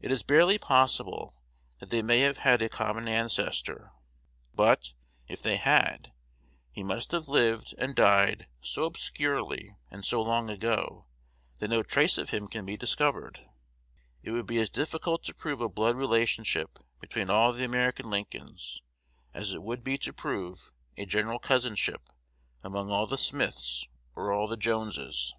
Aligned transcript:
It 0.00 0.10
is 0.10 0.24
barely 0.24 0.58
possible 0.58 1.36
that 1.78 1.90
they 1.90 2.02
may 2.02 2.22
have 2.22 2.38
had 2.38 2.60
a 2.60 2.68
common 2.68 3.06
ancestor; 3.06 3.92
but, 4.52 4.94
if 5.28 5.42
they 5.42 5.58
had, 5.58 6.12
he 6.72 6.82
must 6.82 7.12
have 7.12 7.28
lived 7.28 7.72
and 7.78 7.94
died 7.94 8.48
so 8.60 8.82
obscurely, 8.82 9.76
and 9.92 10.04
so 10.04 10.20
long 10.20 10.50
ago, 10.50 11.06
that 11.60 11.68
no 11.70 11.84
trace 11.84 12.18
of 12.18 12.30
him 12.30 12.48
can 12.48 12.66
be 12.66 12.76
discovered. 12.76 13.48
It 14.24 14.32
would 14.32 14.46
be 14.48 14.58
as 14.58 14.70
difficult 14.70 15.22
to 15.22 15.34
prove 15.36 15.60
a 15.60 15.68
blood 15.68 15.94
relationship 15.94 16.80
between 16.98 17.30
all 17.30 17.52
the 17.52 17.62
American 17.62 18.10
Lincolns, 18.10 18.82
as 19.32 19.52
it 19.52 19.62
would 19.62 19.84
be 19.84 19.96
to 19.98 20.12
prove 20.12 20.72
a 20.96 21.06
general 21.06 21.38
cousinship 21.38 22.08
among 22.64 22.90
all 22.90 23.06
the 23.06 23.16
Smiths 23.16 23.86
or 24.16 24.32
all 24.32 24.48
the 24.48 24.56
Joneses. 24.56 25.32